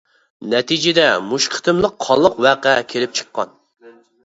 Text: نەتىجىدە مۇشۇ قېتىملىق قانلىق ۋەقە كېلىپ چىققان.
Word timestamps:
نەتىجىدە 0.53 1.05
مۇشۇ 1.25 1.51
قېتىملىق 1.57 1.95
قانلىق 2.07 2.41
ۋەقە 2.47 2.75
كېلىپ 2.95 3.17
چىققان. 3.23 3.57